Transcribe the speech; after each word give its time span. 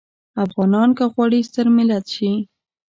افغانان 0.45 0.89
که 0.97 1.05
غواړي 1.13 1.39
ستر 1.49 1.67
ملت 1.77 2.05
شي. 2.15 2.31